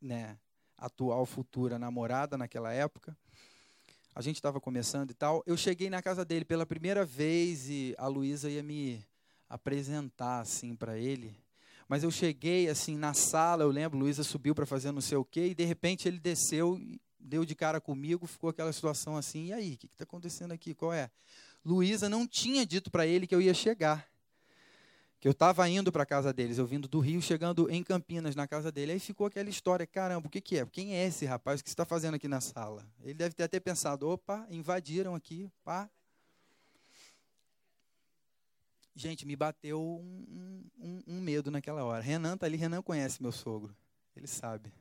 [0.00, 0.38] né,
[0.76, 3.16] atual futura namorada naquela época,
[4.14, 5.42] a gente estava começando e tal.
[5.46, 9.02] Eu cheguei na casa dele pela primeira vez e a Luísa ia me
[9.48, 11.34] apresentar assim para ele.
[11.92, 15.24] Mas eu cheguei assim na sala, eu lembro, Luísa subiu para fazer não sei o
[15.26, 16.80] quê e de repente ele desceu,
[17.20, 19.48] deu de cara comigo, ficou aquela situação assim.
[19.48, 20.72] E aí, o que está acontecendo aqui?
[20.72, 21.10] Qual é?
[21.62, 24.10] Luísa não tinha dito para ele que eu ia chegar
[25.20, 28.34] que eu estava indo para a casa deles, eu vindo do Rio, chegando em Campinas,
[28.34, 28.92] na casa dele.
[28.92, 30.64] Aí ficou aquela história, caramba, o que, que é?
[30.64, 31.60] Quem é esse rapaz?
[31.60, 32.84] O que está fazendo aqui na sala?
[33.04, 35.90] Ele deve ter até pensado, opa, invadiram aqui, pá.
[38.94, 42.02] Gente, me bateu um, um, um medo naquela hora.
[42.02, 43.74] Renan está ali, Renan conhece meu sogro,
[44.14, 44.72] ele sabe.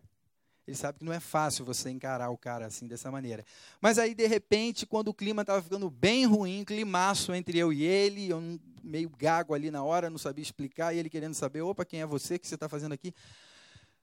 [0.68, 3.44] Ele sabe que não é fácil você encarar o cara assim, dessa maneira.
[3.82, 7.84] Mas aí, de repente, quando o clima estava ficando bem ruim, climaço entre eu e
[7.84, 8.42] ele, eu
[8.84, 12.06] meio gago ali na hora, não sabia explicar, e ele querendo saber, opa, quem é
[12.06, 13.14] você, o que você está fazendo aqui?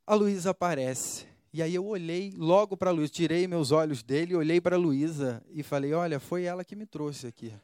[0.06, 1.26] A Luísa aparece.
[1.52, 4.78] E aí eu olhei logo para a Luísa, tirei meus olhos dele, olhei para a
[4.78, 7.54] Luísa e falei, olha, foi ela que me trouxe aqui.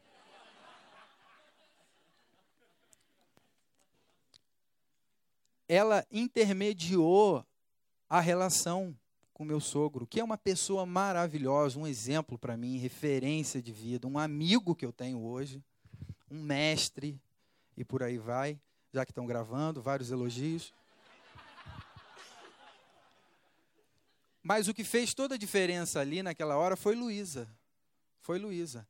[5.68, 7.44] Ela intermediou
[8.08, 8.96] a relação
[9.32, 14.06] com meu sogro, que é uma pessoa maravilhosa, um exemplo para mim, referência de vida,
[14.06, 15.62] um amigo que eu tenho hoje,
[16.30, 17.20] um mestre
[17.76, 18.60] e por aí vai,
[18.92, 20.72] já que estão gravando, vários elogios.
[24.40, 27.48] Mas o que fez toda a diferença ali naquela hora foi Luísa.
[28.20, 28.86] Foi Luísa.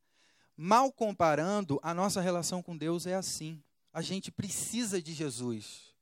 [0.56, 3.62] Mal comparando, a nossa relação com Deus é assim.
[3.92, 5.93] A gente precisa de Jesus.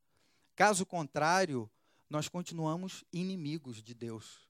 [0.55, 1.71] Caso contrário,
[2.09, 4.49] nós continuamos inimigos de Deus.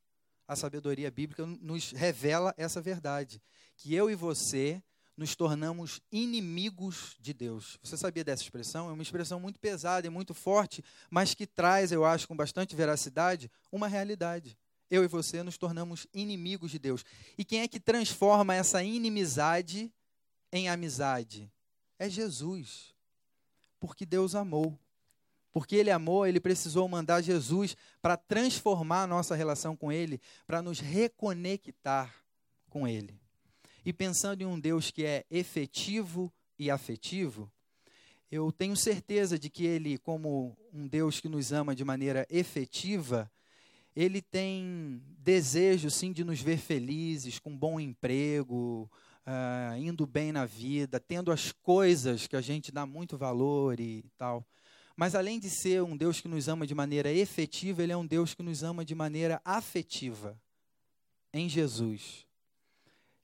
[0.48, 3.40] A sabedoria bíblica nos revela essa verdade,
[3.76, 4.82] que eu e você
[5.16, 7.78] nos tornamos inimigos de Deus.
[7.82, 8.88] Você sabia dessa expressão?
[8.88, 12.74] É uma expressão muito pesada e muito forte, mas que traz, eu acho, com bastante
[12.74, 14.58] veracidade, uma realidade.
[14.90, 17.04] Eu e você nos tornamos inimigos de Deus.
[17.38, 19.92] E quem é que transforma essa inimizade
[20.50, 21.50] em amizade?
[21.98, 22.92] É Jesus.
[23.78, 24.78] Porque Deus amou.
[25.52, 30.62] Porque ele amou, ele precisou mandar Jesus para transformar a nossa relação com ele, para
[30.62, 32.14] nos reconectar
[32.70, 33.14] com ele.
[33.84, 37.50] E pensando em um Deus que é efetivo e afetivo,
[38.30, 43.30] eu tenho certeza de que ele, como um Deus que nos ama de maneira efetiva,
[43.94, 48.90] ele tem desejo, sim, de nos ver felizes, com bom emprego,
[49.26, 54.04] uh, indo bem na vida, tendo as coisas que a gente dá muito valor e
[54.16, 54.46] tal.
[54.96, 58.06] Mas além de ser um Deus que nos ama de maneira efetiva, ele é um
[58.06, 60.38] Deus que nos ama de maneira afetiva
[61.32, 62.26] em Jesus.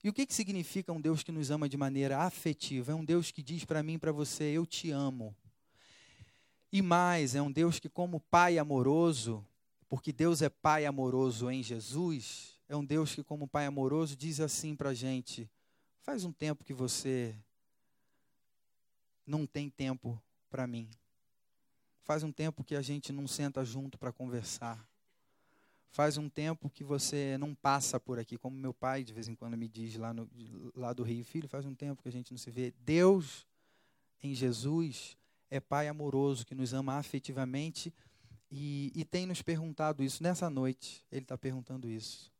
[0.03, 2.93] E o que, que significa um Deus que nos ama de maneira afetiva?
[2.93, 5.35] É um Deus que diz para mim e para você: Eu te amo.
[6.73, 9.45] E mais, é um Deus que, como Pai amoroso,
[9.89, 14.39] porque Deus é Pai amoroso em Jesus, é um Deus que, como Pai amoroso, diz
[14.41, 15.51] assim para a gente:
[16.03, 17.35] Faz um tempo que você
[19.27, 20.89] não tem tempo para mim.
[22.09, 24.83] Faz um tempo que a gente não senta junto para conversar.
[25.91, 29.35] Faz um tempo que você não passa por aqui, como meu pai de vez em
[29.35, 30.27] quando me diz lá, no,
[30.75, 32.73] lá do Rio, filho, faz um tempo que a gente não se vê.
[32.81, 33.47] Deus,
[34.23, 35.19] em Jesus,
[35.51, 37.93] é Pai amoroso que nos ama afetivamente
[38.51, 40.23] e, e tem nos perguntado isso.
[40.23, 42.33] Nessa noite, Ele está perguntando isso.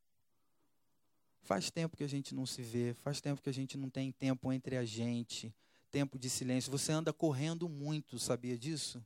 [1.43, 4.13] Faz tempo que a gente não se vê, faz tempo que a gente não tem
[4.13, 5.55] tempo entre a gente,
[5.91, 6.73] tempo de silêncio.
[6.73, 9.05] Você anda correndo muito, sabia disso?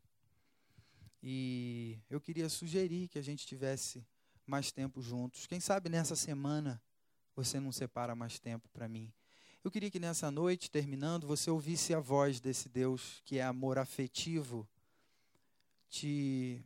[1.23, 4.05] E eu queria sugerir que a gente tivesse
[4.47, 5.47] mais tempo juntos.
[5.47, 6.83] Quem sabe nessa semana
[7.35, 9.13] você não separa mais tempo para mim.
[9.65, 13.79] Eu queria que nessa noite, terminando, você ouvisse a voz desse Deus que é amor
[13.79, 14.69] afetivo,
[15.89, 16.65] te,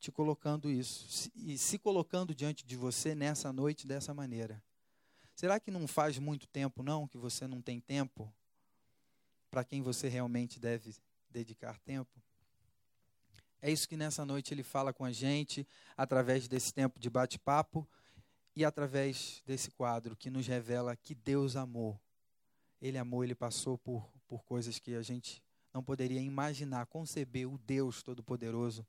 [0.00, 4.62] te colocando isso, e se colocando diante de você nessa noite dessa maneira.
[5.34, 8.32] Será que não faz muito tempo, não, que você não tem tempo
[9.50, 10.96] para quem você realmente deve
[11.30, 12.18] dedicar tempo?
[13.60, 17.88] É isso que nessa noite ele fala com a gente, através desse tempo de bate-papo
[18.54, 22.00] e através desse quadro que nos revela que Deus amou.
[22.80, 25.42] Ele amou, ele passou por, por coisas que a gente
[25.72, 28.86] não poderia imaginar, conceber o Deus Todo-Poderoso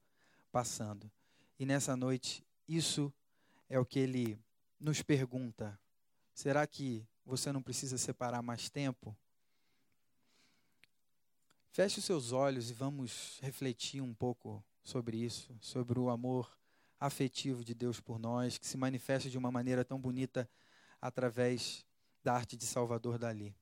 [0.52, 1.12] passando.
[1.60, 3.12] E nessa noite, isso
[3.68, 4.40] é o que ele
[4.80, 5.80] nos pergunta.
[6.34, 9.16] Será que você não precisa separar mais tempo?
[11.72, 16.58] Feche os seus olhos e vamos refletir um pouco sobre isso, sobre o amor
[17.00, 20.50] afetivo de Deus por nós, que se manifesta de uma maneira tão bonita
[21.00, 21.86] através
[22.24, 23.56] da arte de Salvador Dali.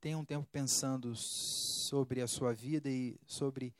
[0.00, 3.74] Tenha um tempo pensando sobre a sua vida e sobre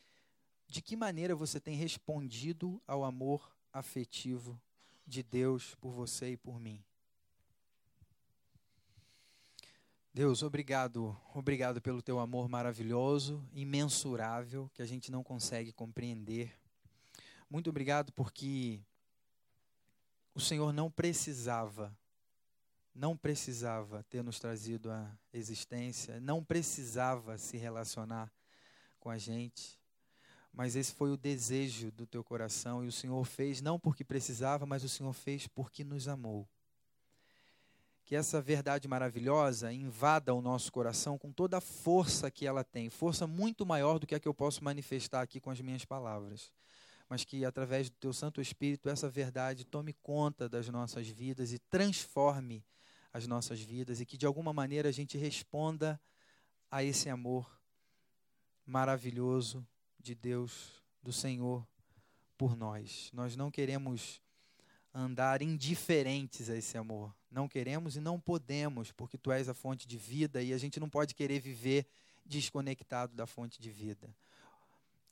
[0.68, 4.61] de que maneira você tem respondido ao amor afetivo
[5.05, 6.84] de Deus por você e por mim.
[10.12, 16.52] Deus, obrigado, obrigado pelo teu amor maravilhoso, imensurável, que a gente não consegue compreender.
[17.48, 18.80] Muito obrigado porque
[20.34, 21.96] o Senhor não precisava,
[22.92, 28.32] não precisava ter nos trazido à existência, não precisava se relacionar
[28.98, 29.78] com a gente,
[30.52, 34.66] mas esse foi o desejo do teu coração e o Senhor fez não porque precisava,
[34.66, 36.48] mas o Senhor fez porque nos amou
[38.11, 42.90] que essa verdade maravilhosa invada o nosso coração com toda a força que ela tem,
[42.90, 46.52] força muito maior do que a que eu posso manifestar aqui com as minhas palavras.
[47.08, 51.61] Mas que através do teu Santo Espírito essa verdade tome conta das nossas vidas e
[51.61, 52.66] transforme
[53.12, 56.00] as nossas vidas e que de alguma maneira a gente responda
[56.68, 57.48] a esse amor
[58.66, 59.64] maravilhoso
[60.00, 61.64] de Deus, do Senhor
[62.36, 63.08] por nós.
[63.12, 64.20] Nós não queremos
[64.93, 67.14] andar indiferentes a esse amor.
[67.30, 70.80] Não queremos e não podemos, porque tu és a fonte de vida e a gente
[70.80, 71.86] não pode querer viver
[72.24, 74.14] desconectado da fonte de vida.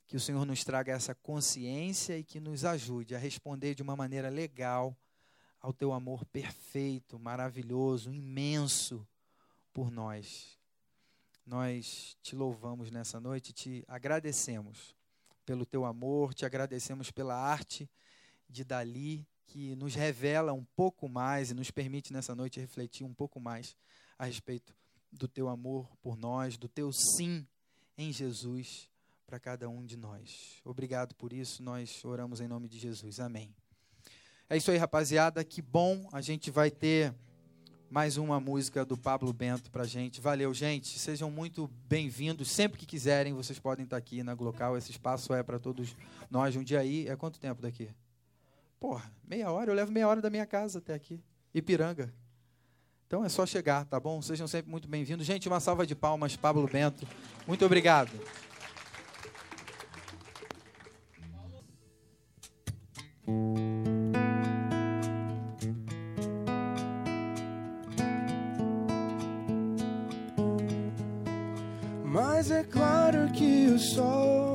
[0.07, 3.95] Que o Senhor nos traga essa consciência e que nos ajude a responder de uma
[3.95, 4.97] maneira legal
[5.61, 9.07] ao teu amor perfeito, maravilhoso, imenso
[9.73, 10.57] por nós.
[11.45, 14.95] Nós te louvamos nessa noite, te agradecemos
[15.45, 17.89] pelo teu amor, te agradecemos pela arte
[18.47, 23.13] de Dali que nos revela um pouco mais e nos permite nessa noite refletir um
[23.13, 23.75] pouco mais
[24.17, 24.75] a respeito
[25.11, 27.47] do teu amor por nós, do teu sim
[27.97, 28.87] em Jesus
[29.25, 30.61] para cada um de nós.
[30.63, 33.19] Obrigado por isso, nós oramos em nome de Jesus.
[33.19, 33.53] Amém.
[34.47, 35.43] É isso aí, rapaziada.
[35.43, 37.13] Que bom a gente vai ter
[37.89, 40.21] mais uma música do Pablo Bento para gente.
[40.21, 40.99] Valeu, gente.
[40.99, 42.51] Sejam muito bem-vindos.
[42.51, 44.77] Sempre que quiserem, vocês podem estar aqui na Glocal.
[44.77, 45.95] Esse espaço é para todos
[46.29, 46.55] nós.
[46.55, 47.89] Um dia aí, é quanto tempo daqui?
[48.79, 51.21] Porra, meia hora, eu levo meia hora da minha casa até aqui,
[51.53, 52.13] Ipiranga.
[53.05, 54.21] Então é só chegar, tá bom?
[54.21, 55.25] Sejam sempre muito bem-vindos.
[55.25, 57.05] Gente, uma salva de palmas, Pablo Bento.
[57.45, 58.11] Muito obrigado.
[72.05, 74.53] Mas é claro que o sol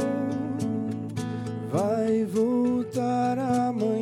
[1.70, 3.93] vai voltar amanhã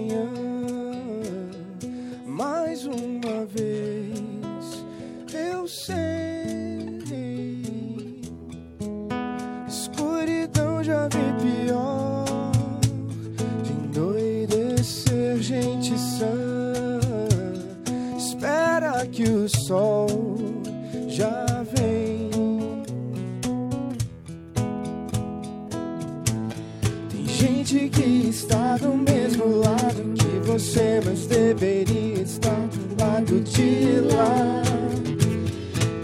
[30.62, 34.62] você, mas deveria estar do lado de lá.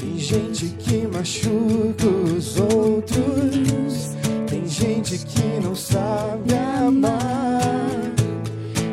[0.00, 4.16] Tem gente que machuca os outros,
[4.48, 7.90] tem gente que não sabe amar,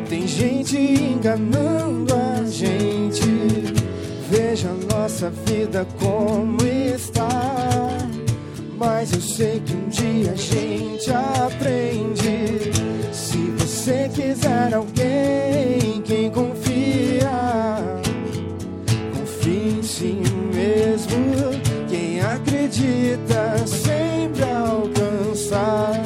[0.08, 3.26] tem gente enganando a gente.
[4.30, 7.28] Veja nossa vida como está.
[8.78, 12.72] Mas eu sei que um dia a gente aprende.
[13.12, 15.15] Se você quiser alguém
[22.76, 26.02] acredita sempre alcançar.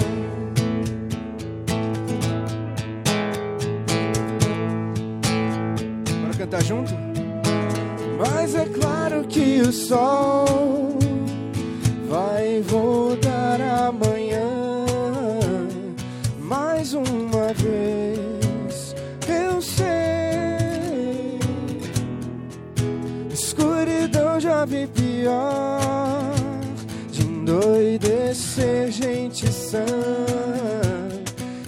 [6.23, 6.93] Bora cantar junto?
[8.19, 10.97] Mas é claro que o sol
[12.09, 13.20] vai voltar
[28.51, 29.85] endoidecer gente sã.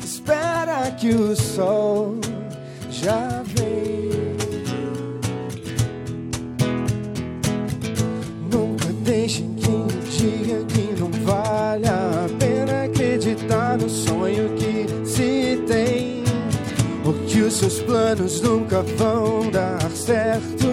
[0.03, 2.17] Espera que o sol
[2.91, 4.11] já vem.
[8.51, 9.71] Nunca deixem que
[10.11, 16.25] diga que não vale a pena acreditar no sonho que se tem.
[17.05, 20.67] Ou que os seus planos nunca vão dar certo.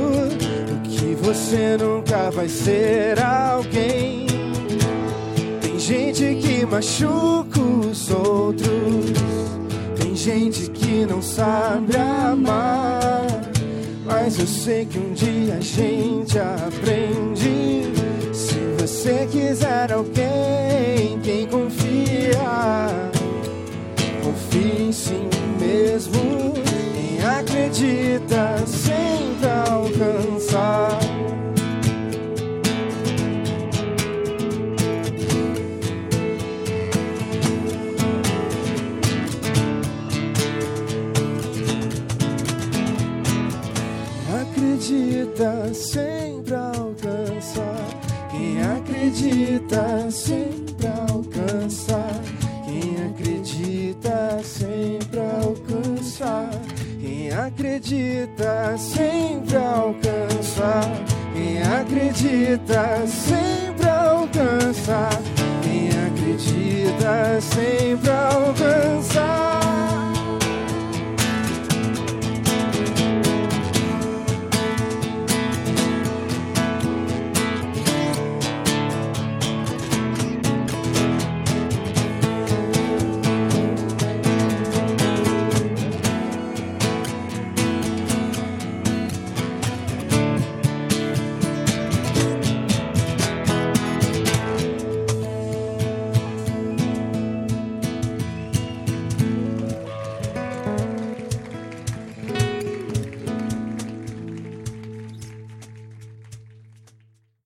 [0.83, 4.28] Que você nunca vai ser alguém.
[5.89, 9.17] Gente que machuca os outros.
[9.99, 13.25] Tem gente que não sabe amar.
[14.05, 17.85] Mas eu sei que um dia a gente aprende.
[18.31, 22.37] Se você quiser alguém, quem confia,
[24.23, 25.27] confie em si
[25.59, 26.53] mesmo.
[26.53, 28.98] Quem acredita sempre
[57.69, 60.89] acredita sempre alcançar.
[61.33, 65.21] Quem acredita sempre alcançar.
[65.61, 69.08] Quem acredita sempre alcançar.